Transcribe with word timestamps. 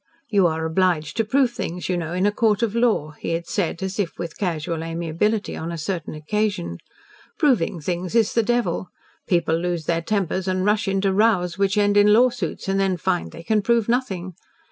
"You 0.29 0.47
are 0.47 0.65
obliged 0.65 1.15
to 1.17 1.23
prove 1.23 1.51
things, 1.51 1.87
you 1.87 1.95
know, 1.95 2.11
in 2.13 2.25
a 2.25 2.31
court 2.31 2.63
of 2.63 2.73
law," 2.75 3.11
he 3.11 3.33
had 3.33 3.45
said, 3.45 3.83
as 3.83 3.99
if 3.99 4.17
with 4.17 4.35
casual 4.39 4.83
amiability, 4.83 5.55
on 5.55 5.71
a 5.71 5.77
certain 5.77 6.15
occasion. 6.15 6.77
"Proving 7.37 7.79
things 7.79 8.15
is 8.15 8.33
the 8.33 8.41
devil. 8.41 8.87
People 9.27 9.59
lose 9.59 9.85
their 9.85 10.01
tempers 10.01 10.47
and 10.47 10.65
rush 10.65 10.87
into 10.87 11.13
rows 11.13 11.59
which 11.59 11.77
end 11.77 11.97
in 11.97 12.13
lawsuits, 12.13 12.67
and 12.67 12.79
then 12.79 12.97
find 12.97 13.31
they 13.31 13.43
can 13.43 13.61
prove 13.61 13.87
nothing. 13.87 14.33